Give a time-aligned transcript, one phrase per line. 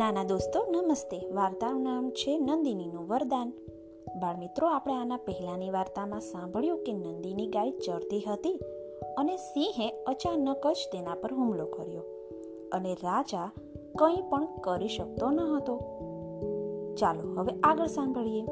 [0.00, 1.28] નાના દોસ્તો, નમસ્તે.
[1.30, 3.52] વાર્તાનું નામ છે નંદિનીનું વરદાન.
[4.20, 8.60] બાળમિત્રો, આપણે આના પહેલાની વાર્તામાં સાંભળ્યું કે નંદિની ગાય ચરતી હતી
[9.18, 12.02] અને સિંહે અચાનક જ તેના પર હુમલો કર્યો
[12.72, 13.52] અને રાજા
[13.98, 15.78] કંઈ પણ કરી શકતો ન હતો.
[16.98, 18.42] ચાલો, હવે આગળ સાંભળીએ.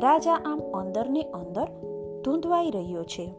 [0.00, 1.64] રાજા આમ અંદરને અંદર
[2.24, 3.34] ધૂંધવાઈ રહ્યો છે.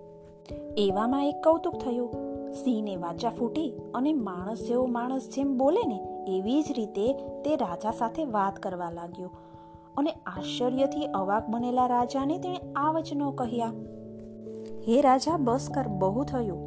[0.77, 2.11] એવામાં એક કૌતુક થયું.
[2.53, 7.05] સિંહને વાચા ફૂટી અને માણસ જેવો માણસ જેમ બોલે ને એવી જ રીતે
[7.43, 9.29] તે રાજા સાથે વાત કરવા લાગ્યો
[9.97, 13.71] અને આશ્ચર્યથી અવાક બનેલા રાજાને તેણે આ વચનો કહ્યા,
[14.87, 16.65] હે રાજા બસ કર બહુ થયું.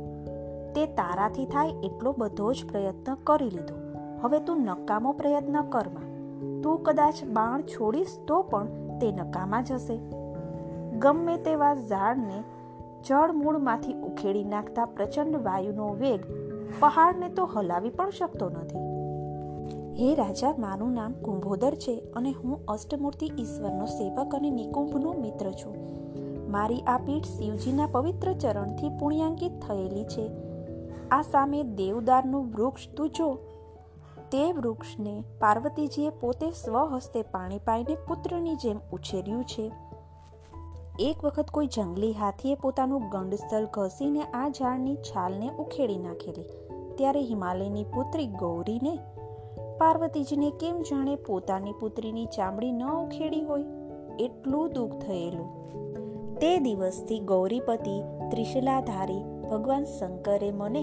[0.75, 3.77] તે તારાથી થાય એટલો બધો જ પ્રયત્ન કરી લીધો.
[4.23, 6.11] હવે તું નકામો પ્રયત્ન કરમાં
[6.63, 9.97] તું કદાચ બાણ છોડીશ તો પણ તે નકામા જશે.
[10.99, 12.39] ગમે તેવા ઝાડને
[13.05, 16.27] જળમૂળમાંથી ઉખેડી નાખતા પ્રચંડ વાયુનો વેગ
[16.81, 18.92] પહાડને તો હલાવી પણ શકતો નથી.
[19.93, 25.75] હે રાજા, મારું નામ કુંભોદર છે અને હું અષ્ટમૂર્તિ ઈશ્વરનો સેવક અને નિકુંભનો મિત્ર છું.
[26.51, 30.31] મારી આ પીઠ શિવજીના પવિત્ર ચરણથી પુણ્યાંકિત થયેલી છે.
[31.11, 33.35] આ સામે દેવદારનું વૃક્ષ તું જો
[34.31, 39.73] તે વૃક્ષને પાર્વતીજીએ પોતે સ્વહસ્તે પાણી પાઈને પુત્રની જેમ ઉછેર્યું છે.
[40.99, 46.45] એક વખત કોઈ જંગલી હાથીએ પોતાનું ગંડસ્થળ ઘસીને આ ઝાડની છાલને ઉખેડી નાખેલી.
[46.95, 48.99] ત્યારે હિમાલયની પુત્રી ગૌરીને
[49.83, 53.63] પાર્વતીજીને કેમ જાણે પોતાની પુત્રીની ચામડી ન ઉખેડી હોય?
[54.19, 55.49] એટલું દુઃખ થયેલું.
[56.39, 57.95] તે દિવસથી ગૌરીપતિ
[58.31, 60.83] ત્રિશલાધારી ભગવાન શંકરે મને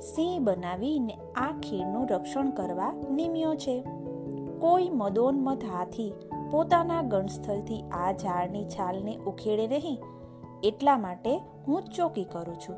[0.00, 3.82] સિંહ બનાવીને આ ખીરનું રક્ષણ કરવા નિમ્યો છે.
[4.58, 6.12] કોઈ મદોન્મત હાથી
[6.50, 9.98] પોતાના ગણસ્થળથી આ ઝાડની છાલને ઉખેડે નહીં,
[10.62, 11.36] એટલા માટે
[11.68, 12.76] હું ચોકી કરું છું.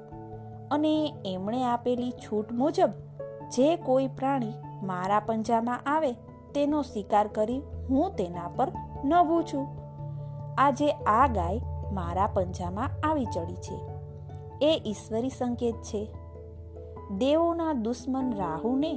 [0.68, 2.90] અને એમણે આપેલી છૂટ મુજબ
[3.52, 6.12] જે કોઈ પ્રાણી મારા પંજામાં આવે
[6.54, 8.72] તેનો શિકાર કરી હું તેના પર
[9.04, 9.66] નભું છું.
[10.58, 11.60] આજે આ ગાય
[11.92, 13.80] મારા પંજામાં આવી ચડી છે.
[14.62, 16.08] એ ઈશ્વરી સંકેત છે.
[17.18, 18.94] દેવોના દુશ્મન રાહુને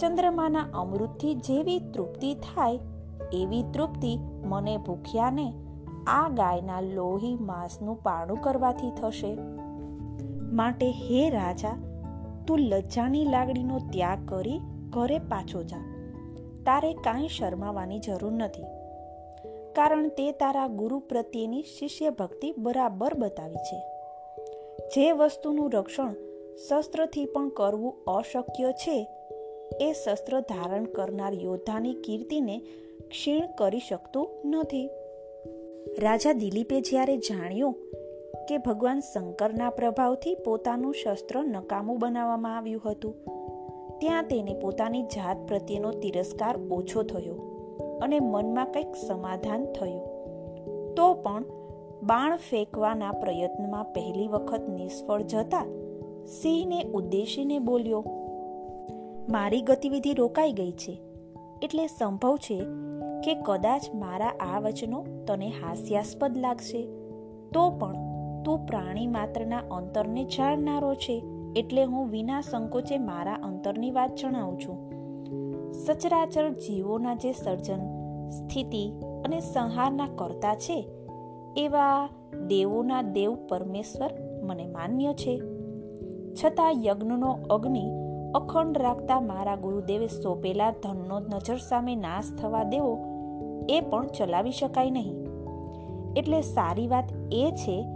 [0.00, 2.78] ચંદ્રમાના અમૃતથી જેવી તૃપ્તિ થાય
[3.32, 5.52] એવી તૃપ્તિ મને ભૂખ્યાને
[6.06, 9.38] આ ગાયના લોહી માંસનું પાણું કરવાથી થશે.
[10.52, 11.70] માટે હે રાજા,
[12.46, 14.60] તું લજ્જાની લાગણીનો ત્યાગ કરી
[14.90, 15.78] ઘરે પાછો જા.
[16.66, 18.62] તારે કાંઈ શરમાવાની જરૂર નથી.
[19.72, 23.82] કારણ તે તારા ગુરુ પ્રત્યેની શિષ્ય ભક્તિ બરાબર બતાવી છે.
[24.88, 26.14] જે વસ્તુનું રક્ષણ
[26.68, 29.08] શસ્ત્રથી પણ કરવું અશક્ય છે,
[29.80, 32.58] એ શસ્ત્ર ધારણ કરનાર યોદ્ધાની કીર્તિને
[33.08, 34.90] ક્ષીણ કરી શકતું નથી.
[35.98, 37.76] રાજા દિલીપે જ્યારે જાણ્યું
[38.48, 43.37] કે ભગવાન શંકરના પ્રભાવથી પોતાનું શસ્ત્ર નકામું બનાવવામાં આવ્યું હતું
[43.98, 47.34] ત્યાં તેને પોતાની જાત પ્રત્યેનો તિરસ્કાર ઓછો થયો
[48.02, 50.04] અને મનમાં કંઈક સમાધાન થયું.
[50.94, 51.44] તો પણ
[52.02, 55.66] બાણ ફેંકવાના પ્રયત્નમાં પહેલી વખત નિષ્ફળ જતા
[56.42, 58.04] સિંહને ઉદ્દેશીને બોલ્યો,
[59.28, 61.00] મારી ગતિવિધિ રોકાઈ ગઈ છે.
[61.62, 62.62] એટલે સંભવ છે
[63.24, 66.82] કે કદાચ મારા આ વચનો તને હાસ્યાસ્પદ લાગશે.
[67.54, 67.94] તો પણ
[68.44, 71.22] તું પ્રાણી માત્રના અંતરને જાણનારો છે.
[71.56, 74.88] એટલે હું વિના સંકોચે મારા અંતરની વાત જણાવું છું.
[75.72, 77.80] સચરાચર જીવોના જે સર્જન,
[78.30, 78.92] સ્થિતિ
[79.24, 80.88] અને સંહારના કરતા છે,
[81.56, 82.08] એવા
[82.46, 84.10] દેવોના દેવ પરમેશ્વર
[84.42, 85.40] મને માન્ય છે.
[86.44, 87.90] છતાં યજ્ઞનો અગ્નિ
[88.34, 92.98] અખંડ રાખતા મારા ગુરુદેવે સોંપેલા ધનનો નજર સામે નાશ થવા દેવો
[93.68, 95.14] એ પણ ચલાવી શકાય નહીં.
[96.16, 97.86] એટલે સારી વાત એ છે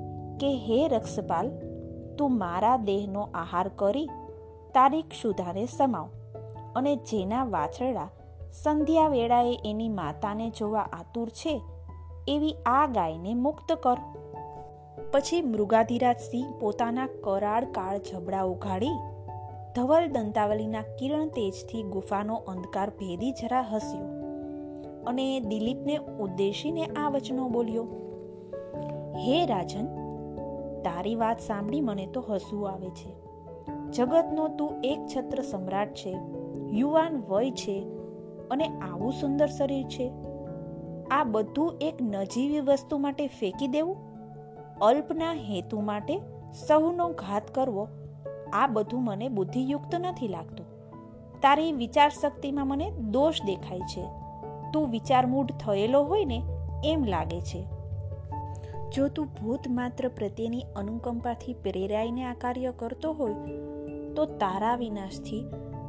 [0.41, 1.51] કે, હે રક્ષપાલ
[2.19, 4.09] તું મારા દેહનો આહાર કરી,
[4.75, 6.09] તારી ક્ષુધાને સમાવ.
[6.77, 8.11] અને જેના વાછરડા
[8.63, 11.55] સંધ્યા વેળાએ એની માતાને જોવા આતુર છે,
[12.29, 14.01] એવી આ ગાયને મુક્ત કર.
[15.13, 18.97] પછી મૃગાધિરાજ સિંહ પોતાના કરાળ કાળ જબડા ઉઘાડી,
[19.75, 24.09] ધવલ દંતાવલીના કિરણ તેજથી ગુફાનો અંધકાર ભેદી જરા હસ્યો
[25.07, 27.87] અને દિલીપને ઉદ્દેશીને આ વચનો બોલ્યો,
[29.19, 29.87] હે રાજન
[30.85, 33.15] તારી વાત સાંભળી મને તો હસવું આવે છે.
[33.91, 36.17] જગતનો તું એક છત્ર સમ્રાટ છે,
[36.71, 37.87] યુવાન વય છે
[38.51, 40.13] અને આવું સુંદર શરીર છે.
[41.11, 43.97] આ બધું એક નજીવી વસ્તુ માટે ફેંકી દેવું?
[44.81, 46.19] અલ્પના હેતુ માટે
[46.67, 47.89] સૌનો ઘાત કરવો?
[48.53, 50.67] આ બધું મને બુદ્ધિયુક્ત નથી લાગતું.
[51.41, 54.05] તારી વિચાર શક્તિમાં મને દોષ દેખાય છે.
[54.73, 56.43] તું વિચારમૂઢ થયેલો હોય ને
[56.85, 57.82] એમ લાગે છે.
[58.97, 63.35] જો તું ભૂત માત્ર પ્રત્યેની અનુકંપાથી પ્રેરાઈને આ કાર્ય કરતો હોય,
[64.15, 65.45] તો તારા વિનાશથી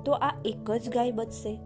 [0.06, 1.60] તો આ એક જ ગાય બચશે.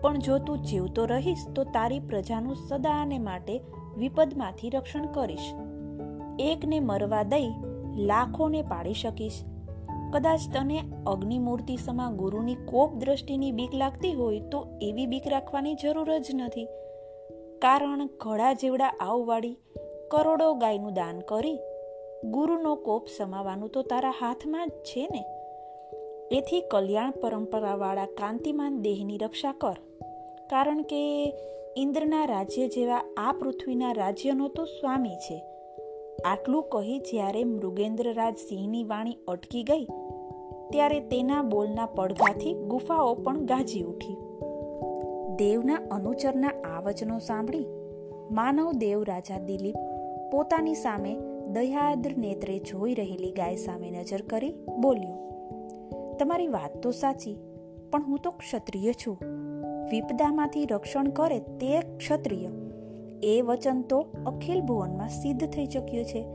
[0.00, 3.60] પણ જો તું જીવતો રહીશ, તો તારી પ્રજાનું સદાને માટે
[3.96, 5.54] વિપદમાંથી રક્ષણ કરીશ.
[6.38, 7.48] એકને મરવા દઈ
[7.96, 9.42] લાખોને પાડી શકીશ.
[10.12, 16.18] કદાચ તને અગ્નિમૂર્તિ સમા ગુરુની કોપ દ્રષ્ટિની બીક લાગતી હોય, તો એવી બીક રાખવાની જરૂર
[16.18, 16.64] જ નથી.
[17.62, 19.58] કારણ ઘડા જેવડા આવવાળી
[20.10, 21.58] કરોડો ગાયનું દાન કરી
[22.24, 25.24] ગુરુનો કોપ સમાવાનું તો તારા હાથમાં જ છે ને?
[26.38, 29.76] એથી કલ્યાણ પરંપરાવાળા કાંતિમાન દેહની રક્ષા કર.
[30.50, 31.00] કારણ કે
[31.76, 35.42] ઇન્દ્રના રાજ્ય જેવા આ પૃથ્વીના રાજ્યનો તો સ્વામી છે.
[36.24, 39.84] આટલું કહી જ્યારે મૃગેન્દ્રરાજ સિંહની વાણી અટકી ગઈ,
[40.70, 44.16] ત્યારે તેના બોલના પડઘાથી ગુફાઓ પણ ગાજી ઉઠી.
[45.36, 47.66] દેવના અનુચરના આ વચનો સાંભળી
[48.30, 49.74] માનવ દેવ રાજા દિલીપ
[50.32, 51.16] પોતાની સામે
[51.52, 55.26] દયાદ્ર નેત્રે જોઈ રહેલી ગાય સામે નજર કરી બોલ્યો,
[56.18, 57.36] તમારી વાત તો સાચી,
[57.90, 59.18] પણ હું તો ક્ષત્રિય છું.
[59.90, 62.48] વિપદામાંથી રક્ષણ કરે તે ક્ષત્રિય.
[63.22, 66.26] એ વચન તો અખિલ ભુવનમાં સિદ્ધ થઈ ચૂક્યું છે.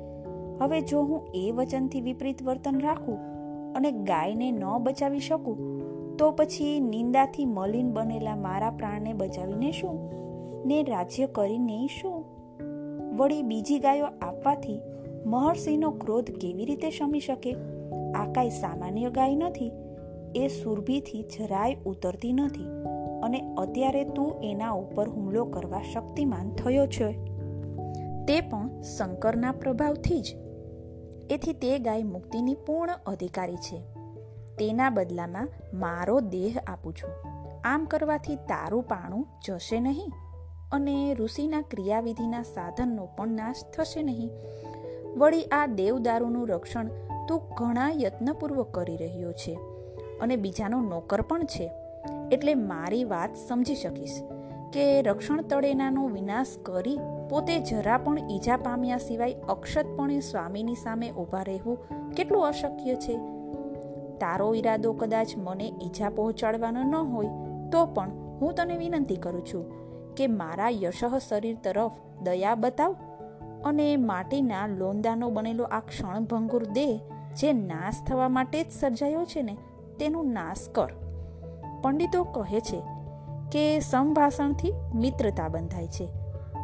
[0.62, 3.20] હવે જો હું એ વચનથી વિપરીત વર્તન રાખું
[3.74, 5.72] અને ગાયને ન બચાવી શકું,
[6.18, 10.12] તો પછી નિંદાથી મલિન બનેલા મારા પ્રાણને બચાવીને શું?
[10.66, 12.31] ને રાજ્ય કરીને શું?
[13.12, 14.82] વળી બીજી ગાયો આપવાથી
[15.26, 17.56] મહર્ષિનો ક્રોધ કેવી રીતે શમી શકે?
[18.16, 19.72] આ કાંઈ સામાન્ય ગાય નથી.
[20.36, 22.66] એ સુરભીથી જરાય ઉતરતી નથી
[23.24, 27.12] અને અત્યારે તું એના ઉપર હુમલો કરવા શક્તિમાન થયો છે.
[28.26, 30.36] તે પણ શંકરના પ્રભાવથી જ.
[31.30, 33.78] એથી તે ગાય મુક્તિની પૂર્ણ અધિકારી છે.
[34.58, 37.10] તેના બદલામાં મારો દેહ આપું છું.
[37.64, 40.31] આમ કરવાથી તારું પાણું જશે નહીં.
[40.72, 44.30] અને ઋષિના ક્રિયાવિધિના સાધનનો પણ નાશ થશે નહીં.
[45.18, 46.88] વળી આ દેવદારૂનું રક્ષણ
[47.28, 49.60] તું ઘણા યત્નપૂર્વક કરી રહ્યો છે
[50.22, 51.72] અને બીજાનો નોકર પણ છે.
[52.32, 54.22] એટલે મારી વાત સમજી શકીશ
[54.74, 61.44] કે રક્ષણ તળેનાનો વિનાશ કરી પોતે જરા પણ ઈજા પામ્યા સિવાય અક્ષતપણે સ્વામીની સામે ઊભા
[61.44, 63.18] રહેવું કેટલું અશક્ય છે?
[64.18, 67.26] તારો ઈરાદો કદાચ મને ઈજા પહોંચાડવાનો ન હોય
[67.72, 69.81] તો પણ હું તને વિનંતી કરું છું.
[70.18, 71.92] કે મારા યશઃ શરીર તરફ
[72.24, 72.96] દયા બતાવ
[73.66, 77.00] અને માટીના લોંદાનો બનેલો આ ક્ષણભંગુર દેહ
[77.38, 79.58] જે નાશ થવા માટે જ સર્જાયો છે ને,
[80.00, 80.90] તેનું નાશ કર.
[81.82, 82.82] પંડિતો કહે છે
[83.52, 86.10] કે સંભાષણથી મિત્રતા બંધાય છે.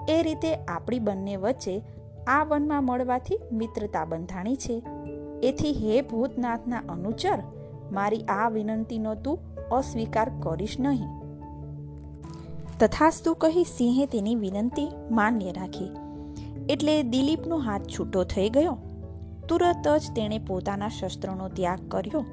[0.09, 1.83] એ રીતે આપણી બંને વચ્ચે
[2.27, 4.83] આ વનમાં મળવાથી મિત્રતા બંધાણી છે.
[5.43, 7.39] એથી હે ભૂતનાથના અનુચર,
[7.91, 9.39] મારી આ વિનંતીનો તું
[9.69, 11.16] અસ્વીકાર કરીશ નહીં.
[12.79, 15.91] તથાસ્તુ કહી સિંહે તેની વિનંતી માન્ય રાખી.
[16.69, 18.77] એટલે દિલીપનો હાથ છૂટો થઈ ગયો.
[19.49, 22.25] તુરત જ તેણે પોતાના શસ્ત્રનો ત્યાગ કર્યો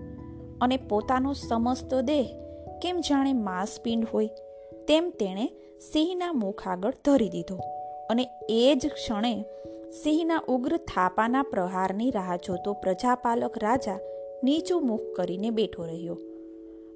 [0.61, 2.27] અને પોતાનો સમસ્ત દેહ,
[2.83, 4.27] કેમ જાણે માંસપિંડ હોય,
[4.89, 5.47] તેમ તેણે
[5.93, 7.57] સિંહના મુખ આગળ ધરી દીધો
[8.11, 9.43] અને એ જ ક્ષણે
[10.03, 13.99] સિંહના ઉગ્ર થાપાના પ્રહારની રાહ જોતો પ્રજાપાલક રાજા
[14.45, 16.19] નીચું મુખ કરીને બેઠો રહ્યો.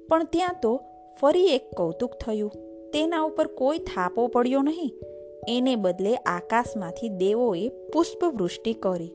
[0.09, 0.81] પણ ત્યાં તો
[1.21, 2.51] ફરી એક કૌતુક થયું.
[2.93, 4.93] તેના ઉપર કોઈ થાપો પડ્યો નહીં.
[5.47, 9.11] એને બદલે આકાશમાંથી દેવોએ પુષ્પવૃષ્ટિ કરી.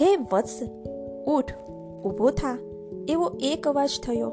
[0.00, 0.62] હે વત્સ,
[1.26, 1.52] ઉઠ,
[2.04, 2.58] ઊભો થા,
[3.08, 4.28] એવો એક અવાજ થયો.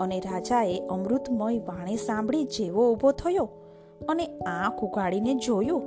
[0.00, 3.48] અને રાજાએ અમૃતમય વાણી સાંભળી જેવો ઊભો થયો
[4.08, 5.82] અને આંખ ઉગાડીને જોયું.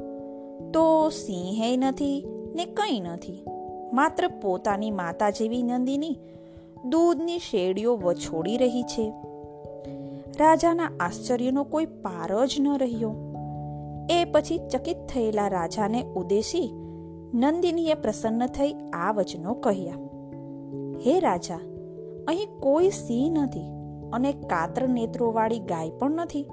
[0.71, 2.25] તો સિંહે નથી
[2.55, 3.45] ને કંઈ નથી,
[3.93, 6.19] માત્ર પોતાની માતા જેવી નંદીની.
[6.85, 9.13] દૂધની શેડીઓ વછોડી રહી છે.
[10.39, 13.15] રાજાના આશ્ચર્યનો કોઈ પાર જ ન રહ્યો.
[14.09, 16.71] એ પછી ચકિત થયેલા રાજાને ઉદ્દેશી
[17.33, 19.93] નંદિનીએ પ્રસન્ન થઈ આ વચનો કહ્યા.
[21.05, 21.59] હે રાજા,
[22.27, 23.67] અહીં કોઈ સિંહ નથી
[24.13, 26.45] અને કાતર નેત્રોવાળી ગાય પણ નથી.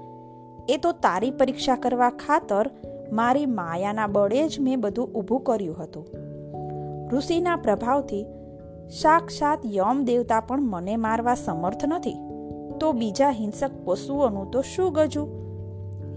[0.69, 2.69] એ તો તારી પરીક્ષા કરવા ખાતર
[3.11, 6.05] મારી માયાના બળે જ મેં બધું ઊભું કર્યું હતું.
[7.09, 8.25] ઋષિના પ્રભાવથી
[9.01, 12.28] સાક્ષાત યમ દેવતા પણ મને મારવા સમર્થ નથી.
[12.79, 15.27] તો બીજા હિંસક પશુઓનું તો શું ગજું?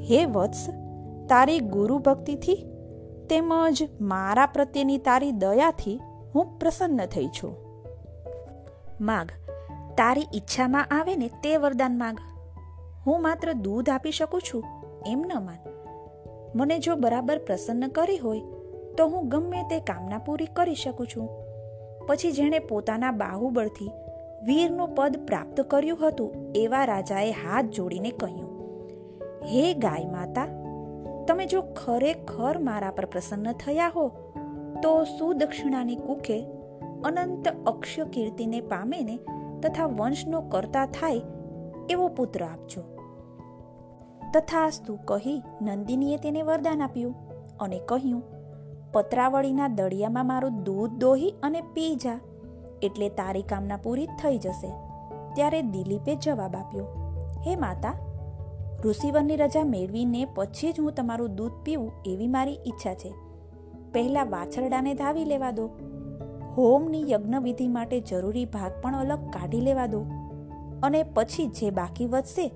[0.00, 0.68] હે વત્સ,
[1.28, 2.66] તારી ગુરુ ભક્તિથી
[3.30, 6.00] તેમજ મારા પ્રત્યેની તારી દયાથી
[6.34, 7.56] હું પ્રસન્ન થઈ છું.
[9.00, 9.28] માગ,
[9.96, 12.16] તારી ઈચ્છામાં આવે ને તે વરદાન માગ.
[13.06, 14.64] હું માત્ર દૂધ આપી શકું છું,
[15.06, 15.62] એમ ન માન.
[16.54, 18.40] મને જો બરાબર પ્રસન્ન કરી હોય,
[18.98, 21.28] તો હું ગમે તે કામના પૂરી કરી શકું છું.
[22.06, 23.90] પછી જેણે પોતાના બાહુબળથી
[24.46, 28.50] વીરનું પદ પ્રાપ્ત કર્યું હતું એવા રાજાએ હાથ જોડીને કહ્યું,
[29.44, 30.46] હે ગાય માતા,
[31.28, 34.08] તમે જો ખરેખર મારા પર પ્રસન્ન થયા હો,
[34.82, 36.38] તો સુદક્ષિણાની કુખે
[37.04, 39.18] અનંત અક્ષય કીર્તિને પામે ને
[39.62, 41.20] તથા વંશનો કરતા થાય
[41.90, 42.82] એવો પુત્ર આપજો.
[44.34, 47.14] તથાસ્તુ કહી નંદિનીએ તેને વરદાન આપ્યું
[47.60, 48.22] અને કહ્યું,
[48.92, 52.20] પત્રાવળીના દળિયામાં મારું દૂધ દોહી અને પી જા.
[52.82, 54.70] એટલે તારી કામના પૂરી થઈ જશે.
[55.34, 56.84] ત્યારે દિલીપે જવાબ આપ્યો,
[57.46, 57.94] હે માતા,
[58.84, 63.14] ઋષિવરની રજા મેળવીને પછી જ હું તમારું દૂધ પીવું એવી મારી ઈચ્છા છે.
[63.92, 65.70] પહેલાં વાછરડાને ધાવી લેવા દો.
[66.56, 70.00] હોમની યજ્ઞવિધિ માટે જરૂરી ભાગ પણ અલગ કાઢી લેવા દો.
[70.82, 72.48] અને પછી જે બાકી વધશે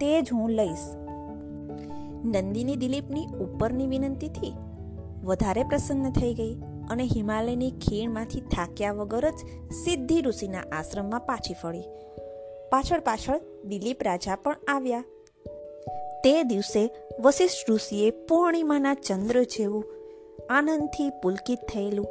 [0.00, 0.94] તે જ હું લઈશ.
[2.24, 4.54] નંદિની દિલીપની ઉપરની વિનંતીથી
[5.24, 6.54] વધારે પ્રસન્ન થઈ ગઈ.
[6.90, 11.86] અને હિમાલયની ખીણમાંથી થાક્યા વગર જ સિદ્ધિ ઋષિના આશ્રમમાં પાછી ફળી
[12.70, 15.04] પાછળ પાછળ દિલીપ રાજા પણ આવ્યા.
[16.24, 16.90] તે દિવસે
[17.20, 19.84] વશિષ્ઠ ઋષિએ પૂર્ણિમાના ચંદ્ર જેવું
[20.50, 22.06] આનંદથી પુલકિત થયેલું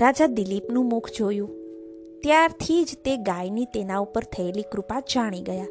[0.00, 1.50] રાજા દિલીપનું મુખ જોયું.
[2.22, 5.66] ત્યારથી જ તે ગાયની તેના ઉપર થયેલી કૃપા જાણી ગયા.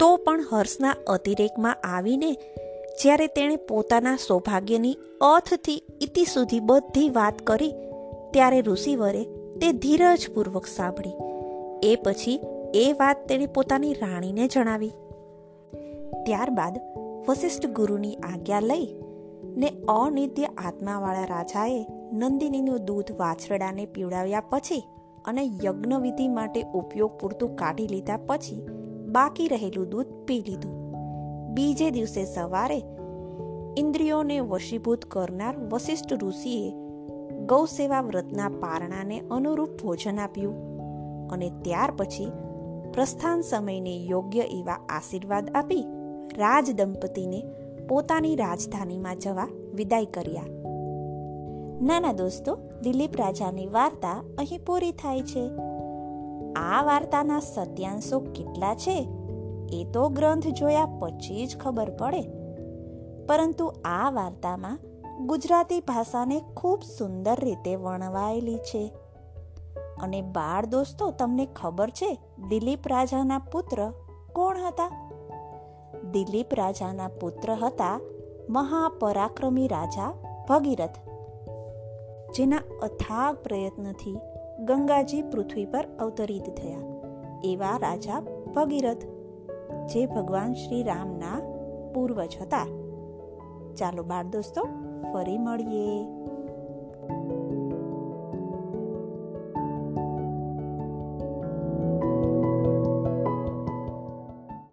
[0.00, 2.32] તો પણ હર્ષના અતિરેકમાં આવીને
[3.02, 7.72] જ્યારે તેણે પોતાના સૌભાગ્યની અથથી ઇતિ સુધી બધી વાત કરી,
[8.32, 9.24] ત્યારે ઋષિવરે
[9.60, 11.16] તે ધીરજપૂર્વક સાંભળી.
[11.92, 12.40] એ પછી
[12.74, 14.92] એ વાત તેણે પોતાની રાણીને જણાવી.
[16.26, 16.78] ત્યારબાદ
[17.28, 18.88] વશિષ્ઠ ગુરુની આજ્ઞા લઈ
[19.56, 24.82] ને અનિત્ય આત્માવાળા રાજાએ નંદિનીનું દૂધ વાછરડાને પીવડાવ્યા પછી
[25.24, 28.60] અને યજ્ઞવિધિ માટે ઉપયોગ પૂરતું કાઢી લીધા પછી
[29.08, 30.75] બાકી રહેલું દૂધ પી લીધું.
[31.56, 32.82] બીજે દિવસે સવારે
[33.78, 36.72] ઇન્દ્રિયોને વશીભૂત કરનાર વશિષ્ઠ ઋષિએ
[37.46, 40.54] ગૌસેવા વ્રતના પારણાને અનુરૂપ ભોજન આપ્યું
[41.28, 42.32] અને ત્યાર પછી
[42.94, 45.86] પ્રસ્થાન સમયને યોગ્ય એવા આશીર્વાદ આપી
[46.36, 47.44] રાજ દંપતીને
[47.88, 50.42] પોતાની રાજધાનીમાં જવા વિદાય કર્યા.
[51.82, 55.50] નાના દોસ્તો, દિલીપ રાજાની વાર્તા અહીં પૂરી થાય છે.
[56.56, 59.08] આ વાર્તાના સત્યાંશો કેટલા છે?
[59.72, 62.22] એ તો ગ્રંથ જોયા પછી જ ખબર પડે.
[63.26, 64.78] પરંતુ આ વાર્તામાં
[65.26, 68.92] ગુજરાતી ભાષાને ખૂબ સુંદર રીતે વર્ણવાયેલી છે.
[70.02, 72.18] અને બાળ દોસ્તો, તમને ખબર છે
[72.48, 73.92] દિલીપ રાજાના પુત્ર
[74.32, 75.10] કોણ હતા?
[76.12, 78.00] દિલીપ રાજાના પુત્ર હતા
[78.48, 80.12] મહાપરાક્રમી રાજા
[80.48, 80.98] ભગીરથ,
[82.36, 84.16] જેના અથાગ પ્રયત્નથી
[84.64, 86.78] ગંગાજી પૃથ્વી પર અવતરિત થયા.
[87.44, 88.20] એવા રાજા
[88.56, 89.15] ભગીરથ
[89.86, 91.40] જે ભગવાન શ્રી રામના
[91.94, 92.66] પૂર્વજ હતા.
[93.76, 94.64] ચાલો બાળ દોસ્તો
[95.12, 96.15] ફરી મળીએ.